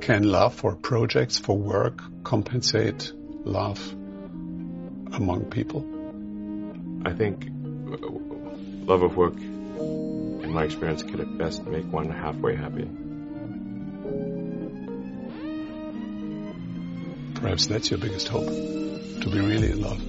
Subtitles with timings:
[0.00, 3.12] Can love for projects, for work, compensate
[3.44, 5.84] love among people?
[7.06, 7.46] I think
[8.88, 12.88] love of work, in my experience, can at best make one halfway happy.
[17.34, 20.00] Perhaps that's your biggest hope, to be really in love.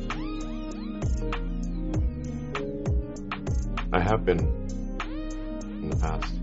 [3.91, 6.33] I have been in the past.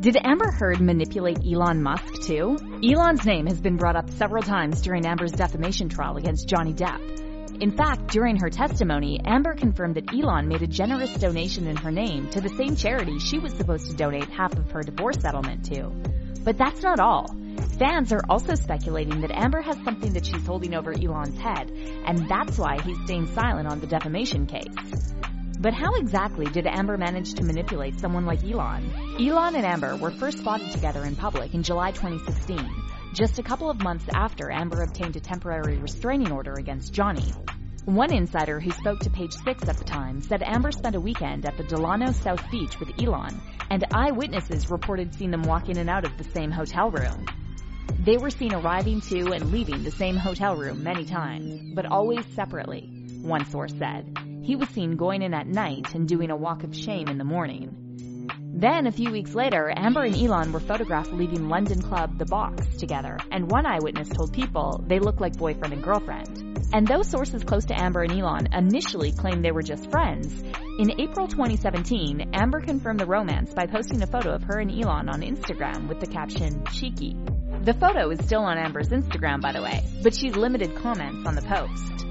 [0.00, 2.56] Did Amber Heard manipulate Elon Musk too?
[2.82, 7.60] Elon's name has been brought up several times during Amber's defamation trial against Johnny Depp.
[7.60, 11.90] In fact, during her testimony, Amber confirmed that Elon made a generous donation in her
[11.90, 15.66] name to the same charity she was supposed to donate half of her divorce settlement
[15.66, 15.90] to.
[16.44, 17.36] But that's not all.
[17.78, 21.70] Fans are also speculating that Amber has something that she's holding over Elon's head,
[22.06, 25.12] and that's why he's staying silent on the defamation case.
[25.60, 28.94] But how exactly did Amber manage to manipulate someone like Elon?
[29.20, 32.66] Elon and Amber were first spotted together in public in July 2016,
[33.12, 37.34] just a couple of months after Amber obtained a temporary restraining order against Johnny.
[37.84, 41.44] One insider who spoke to page 6 at the time said Amber spent a weekend
[41.44, 45.90] at the Delano South Beach with Elon, and eyewitnesses reported seeing them walk in and
[45.90, 47.26] out of the same hotel room.
[47.98, 52.24] They were seen arriving to and leaving the same hotel room many times, but always
[52.34, 52.88] separately,
[53.20, 54.29] one source said.
[54.50, 57.24] He was seen going in at night and doing a walk of shame in the
[57.24, 58.26] morning.
[58.52, 62.66] Then, a few weeks later, Amber and Elon were photographed leaving London club The Box
[62.76, 66.66] together, and one eyewitness told people they looked like boyfriend and girlfriend.
[66.72, 70.42] And though sources close to Amber and Elon initially claimed they were just friends,
[70.80, 75.08] in April 2017, Amber confirmed the romance by posting a photo of her and Elon
[75.08, 77.16] on Instagram with the caption, cheeky.
[77.62, 81.36] The photo is still on Amber's Instagram, by the way, but she's limited comments on
[81.36, 82.09] the post.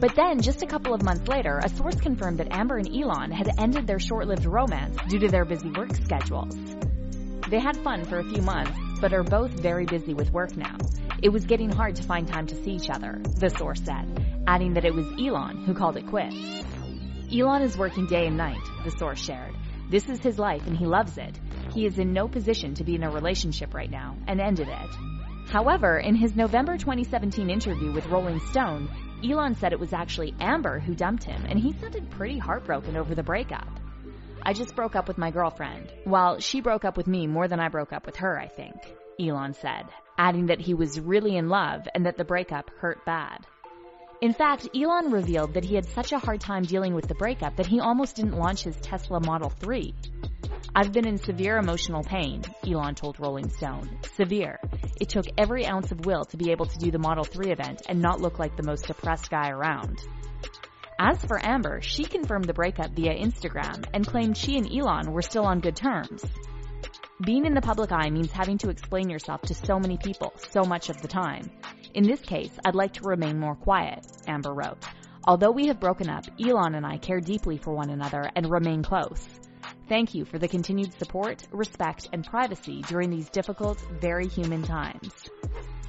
[0.00, 3.30] But then, just a couple of months later, a source confirmed that Amber and Elon
[3.30, 6.56] had ended their short-lived romance due to their busy work schedules.
[7.50, 10.78] They had fun for a few months, but are both very busy with work now.
[11.22, 14.72] It was getting hard to find time to see each other, the source said, adding
[14.74, 16.64] that it was Elon who called it quits.
[17.30, 19.54] Elon is working day and night, the source shared.
[19.90, 21.38] This is his life and he loves it.
[21.74, 24.96] He is in no position to be in a relationship right now and ended it.
[25.50, 28.88] However, in his November 2017 interview with Rolling Stone,
[29.22, 33.14] Elon said it was actually Amber who dumped him, and he sounded pretty heartbroken over
[33.14, 33.68] the breakup.
[34.42, 35.92] I just broke up with my girlfriend.
[36.06, 38.76] Well, she broke up with me more than I broke up with her, I think,
[39.20, 39.86] Elon said,
[40.16, 43.46] adding that he was really in love and that the breakup hurt bad.
[44.22, 47.56] In fact, Elon revealed that he had such a hard time dealing with the breakup
[47.56, 49.94] that he almost didn't launch his Tesla Model 3.
[50.74, 53.88] I've been in severe emotional pain, Elon told Rolling Stone.
[54.14, 54.59] Severe.
[55.00, 57.82] It took every ounce of will to be able to do the Model 3 event
[57.88, 59.98] and not look like the most depressed guy around.
[60.98, 65.22] As for Amber, she confirmed the breakup via Instagram and claimed she and Elon were
[65.22, 66.22] still on good terms.
[67.24, 70.62] Being in the public eye means having to explain yourself to so many people so
[70.64, 71.50] much of the time.
[71.94, 74.84] In this case, I'd like to remain more quiet, Amber wrote.
[75.24, 78.82] Although we have broken up, Elon and I care deeply for one another and remain
[78.82, 79.39] close.
[79.90, 85.12] Thank you for the continued support, respect, and privacy during these difficult, very human times.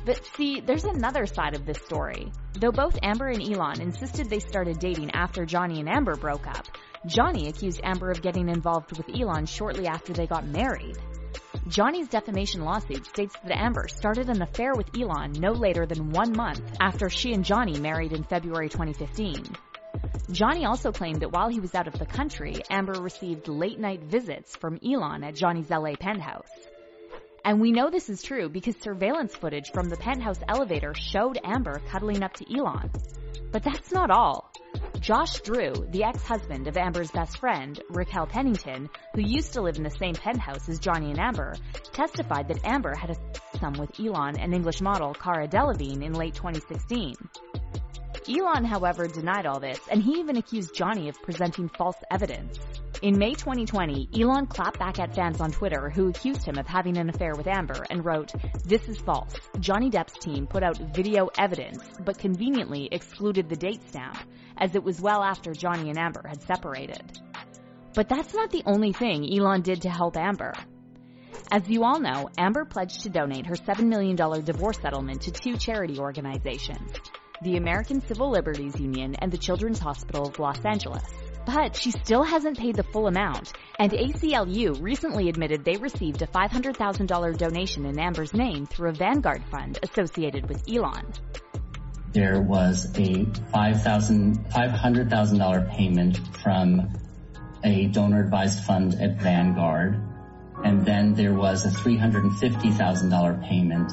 [0.08, 2.32] But see, there's another side of this story.
[2.60, 6.68] Though both Amber and Elon insisted they started dating after Johnny and Amber broke up,
[7.06, 10.98] Johnny accused Amber of getting involved with Elon shortly after they got married.
[11.68, 16.36] Johnny's defamation lawsuit states that Amber started an affair with Elon no later than one
[16.36, 19.46] month after she and Johnny married in February 2015.
[20.32, 24.02] Johnny also claimed that while he was out of the country, Amber received late night
[24.04, 26.50] visits from Elon at Johnny's LA penthouse.
[27.44, 31.82] And we know this is true because surveillance footage from the penthouse elevator showed Amber
[31.90, 32.92] cuddling up to Elon.
[33.52, 34.54] But that's not all.
[35.02, 39.84] Josh Drew, the ex-husband of Amber's best friend, Raquel Pennington, who used to live in
[39.84, 41.56] the same penthouse as Johnny and Amber,
[41.92, 46.36] testified that Amber had a son with Elon and English model Cara Delevingne in late
[46.36, 47.16] 2016.
[48.30, 52.60] Elon, however, denied all this, and he even accused Johnny of presenting false evidence.
[53.02, 56.98] In May 2020, Elon clapped back at fans on Twitter who accused him of having
[56.98, 58.32] an affair with Amber and wrote,
[58.64, 59.34] This is false.
[59.60, 64.18] Johnny Depp's team put out video evidence, but conveniently excluded the date stamp,
[64.56, 67.20] as it was well after Johnny and Amber had separated.
[67.96, 70.54] But that's not the only thing Elon did to help Amber.
[71.52, 75.58] As you all know, Amber pledged to donate her $7 million divorce settlement to two
[75.58, 76.92] charity organizations
[77.42, 81.04] the American Civil Liberties Union, and the Children's Hospital of Los Angeles.
[81.46, 86.28] But she still hasn't paid the full amount, and ACLU recently admitted they received a
[86.28, 91.08] $500,000 donation in Amber's name through a Vanguard fund associated with Elon.
[92.14, 96.94] There was a $500,000 payment from
[97.64, 100.02] a donor advised fund at Vanguard
[100.64, 103.92] And then there was a $350,000 payment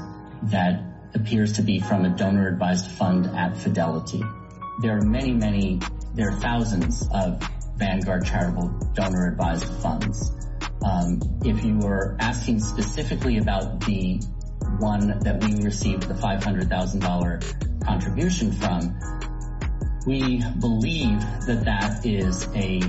[0.51, 4.23] that appears to be from a donor advised fund at Fidelity.
[4.83, 5.81] There are many, many,
[6.15, 7.43] there are thousands of
[7.77, 10.33] Vanguard charitable donor advised funds.
[10.85, 14.21] Um, if you were asking specifically about the
[14.79, 18.99] one that we received the $500,000 contribution from,
[20.07, 22.81] we believe that that is a,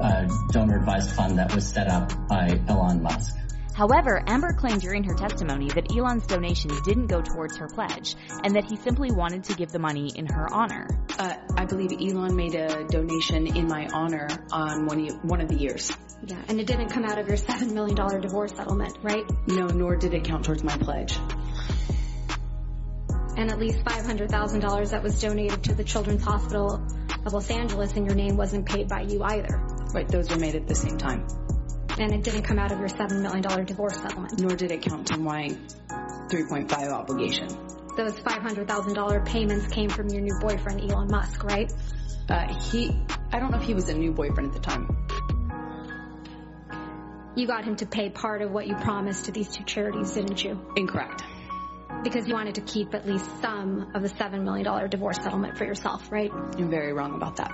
[0.00, 3.34] a donor advised fund that was set up by Elon Musk.
[3.76, 8.56] However, Amber claimed during her testimony that Elon's donation didn't go towards her pledge and
[8.56, 10.88] that he simply wanted to give the money in her honor.
[11.18, 15.56] Uh, I believe Elon made a donation in my honor on one, one of the
[15.56, 15.94] years.
[16.26, 19.24] Yeah, and it didn't come out of your $7 million divorce settlement, right?
[19.46, 21.18] No, nor did it count towards my pledge.
[23.36, 26.82] And at least $500,000 that was donated to the Children's Hospital
[27.26, 29.60] of Los Angeles in your name wasn't paid by you either.
[29.92, 31.26] Right, those were made at the same time
[31.98, 34.38] and it didn't come out of your $7 million divorce settlement.
[34.40, 35.56] Nor did it count to my
[36.28, 37.48] 3.5 obligation.
[37.96, 41.72] Those $500,000 payments came from your new boyfriend, Elon Musk, right?
[42.28, 42.90] Uh, he,
[43.32, 45.06] I don't know if he was a new boyfriend at the time.
[47.36, 50.42] You got him to pay part of what you promised to these two charities, didn't
[50.42, 50.60] you?
[50.76, 51.22] Incorrect.
[52.02, 55.64] Because you wanted to keep at least some of the $7 million divorce settlement for
[55.64, 56.30] yourself, right?
[56.58, 57.52] You're very wrong about that.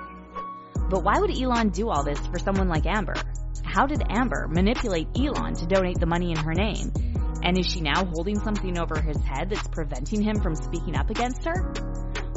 [0.88, 3.14] But why would Elon do all this for someone like Amber?
[3.64, 6.92] How did Amber manipulate Elon to donate the money in her name?
[7.42, 11.10] And is she now holding something over his head that's preventing him from speaking up
[11.10, 11.72] against her?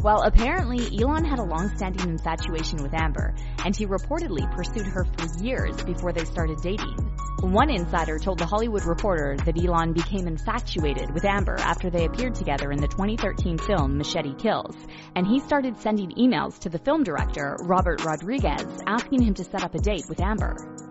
[0.05, 3.33] Well, apparently Elon had a long-standing infatuation with Amber,
[3.65, 6.95] and he reportedly pursued her for years before they started dating.
[7.41, 12.35] One insider told The Hollywood Reporter that Elon became infatuated with Amber after they appeared
[12.35, 14.75] together in the 2013 film Machete Kills,
[15.15, 19.63] and he started sending emails to the film director, Robert Rodriguez, asking him to set
[19.63, 20.84] up a date with Amber.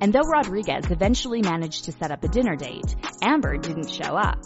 [0.00, 4.38] And though Rodriguez eventually managed to set up a dinner date, Amber didn't show up.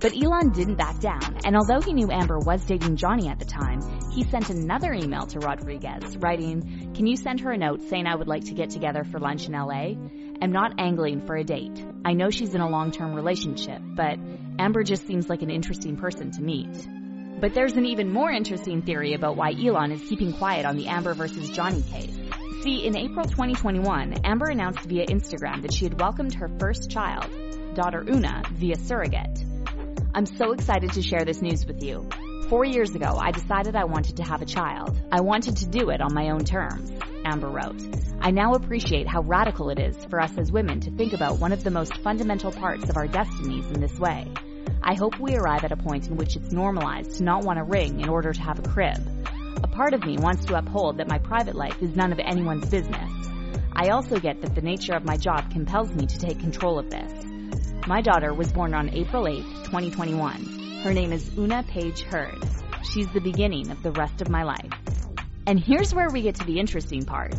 [0.00, 3.44] But Elon didn't back down, and although he knew Amber was dating Johnny at the
[3.44, 3.80] time,
[4.12, 8.14] he sent another email to Rodriguez, writing, Can you send her a note saying I
[8.14, 9.94] would like to get together for lunch in LA?
[10.40, 11.84] I'm not angling for a date.
[12.04, 14.18] I know she's in a long-term relationship, but
[14.58, 16.88] Amber just seems like an interesting person to meet.
[17.40, 20.86] But there's an even more interesting theory about why Elon is keeping quiet on the
[20.86, 22.16] Amber versus Johnny case.
[22.62, 27.30] See, in April 2021, Amber announced via Instagram that she had welcomed her first child,
[27.74, 29.44] daughter Oonagh, via surrogate.
[30.12, 32.08] I'm so excited to share this news with you.
[32.48, 35.00] Four years ago, I decided I wanted to have a child.
[35.12, 36.90] I wanted to do it on my own terms,
[37.24, 37.80] Amber wrote.
[38.20, 41.52] I now appreciate how radical it is for us as women to think about one
[41.52, 44.26] of the most fundamental parts of our destinies in this way.
[44.82, 47.64] I hope we arrive at a point in which it's normalized to not want a
[47.64, 49.17] ring in order to have a crib.
[49.62, 52.68] A part of me wants to uphold that my private life is none of anyone's
[52.68, 53.10] business.
[53.72, 56.90] I also get that the nature of my job compels me to take control of
[56.90, 57.24] this.
[57.86, 60.80] My daughter was born on April 8, 2021.
[60.82, 62.38] Her name is Oonagh Paige Heard.
[62.84, 64.70] She's the beginning of the rest of my life.
[65.46, 67.34] And here's where we get to the interesting part.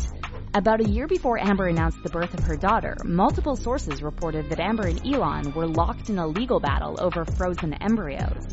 [0.54, 4.60] About a year before Amber announced the birth of her daughter, multiple sources reported that
[4.60, 8.48] Amber and Elon were locked in a legal battle over frozen embryos.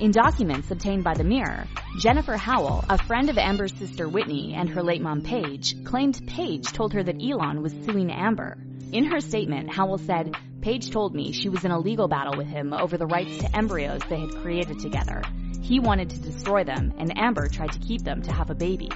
[0.00, 1.66] In documents obtained by the Mirror,
[1.98, 6.72] Jennifer Howell, a friend of Amber's sister Whitney and her late mom Paige, claimed Paige
[6.72, 8.56] told her that Elon was suing Amber.
[8.92, 12.46] In her statement, Howell said, Paige told me she was in a legal battle with
[12.46, 15.20] him over the rights to embryos they had created together.
[15.60, 18.88] He wanted to destroy them, and Amber tried to keep them to have a baby.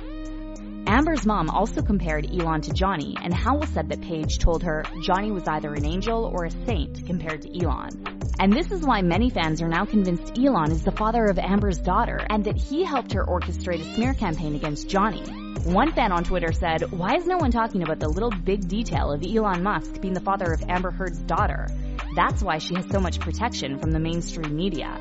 [0.86, 5.30] Amber's mom also compared Elon to Johnny, and Howell said that Paige told her Johnny
[5.30, 8.23] was either an angel or a saint compared to Elon.
[8.38, 11.78] And this is why many fans are now convinced Elon is the father of Amber's
[11.78, 15.22] daughter and that he helped her orchestrate a smear campaign against Johnny.
[15.64, 19.12] One fan on Twitter said, why is no one talking about the little big detail
[19.12, 21.68] of Elon Musk being the father of Amber Heard's daughter?
[22.14, 25.00] That's why she has so much protection from the mainstream media.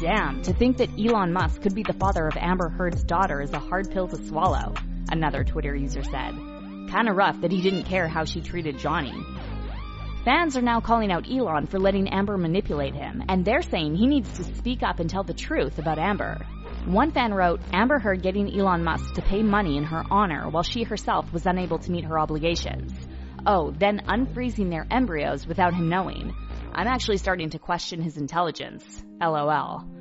[0.00, 3.52] Damn, to think that Elon Musk could be the father of Amber Heard's daughter is
[3.52, 4.74] a hard pill to swallow
[5.10, 6.34] another Twitter user said.
[6.90, 9.14] Kinda rough that he didn't care how she treated Johnny.
[10.24, 14.06] Fans are now calling out Elon for letting Amber manipulate him, and they're saying he
[14.06, 16.38] needs to speak up and tell the truth about Amber.
[16.86, 20.62] One fan wrote, Amber Heard getting Elon Musk to pay money in her honor while
[20.62, 22.92] she herself was unable to meet her obligations.
[23.46, 26.34] Oh, then unfreezing their embryos without him knowing.
[26.72, 29.04] I'm actually starting to question his intelligence.
[29.20, 29.93] LOL.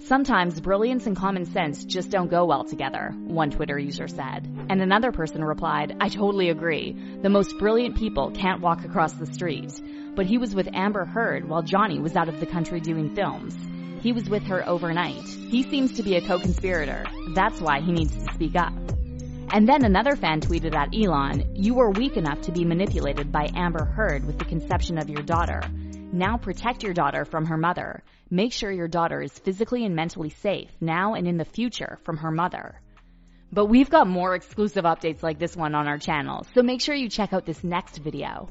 [0.00, 4.48] Sometimes brilliance and common sense just don't go well together, one Twitter user said.
[4.70, 6.96] And another person replied, I totally agree.
[7.20, 9.80] The most brilliant people can't walk across the street.
[10.14, 13.54] But he was with Amber Heard while Johnny was out of the country doing films.
[14.00, 15.26] He was with her overnight.
[15.26, 17.04] He seems to be a co-conspirator.
[17.34, 18.72] That's why he needs to speak up.
[19.50, 23.50] And then another fan tweeted at Elon, You were weak enough to be manipulated by
[23.54, 25.62] Amber Heard with the conception of your daughter.
[26.12, 28.02] Now protect your daughter from her mother.
[28.30, 32.16] Make sure your daughter is physically and mentally safe now and in the future from
[32.18, 32.80] her mother.
[33.52, 36.94] But we've got more exclusive updates like this one on our channel, so make sure
[36.94, 38.48] you check out this next video.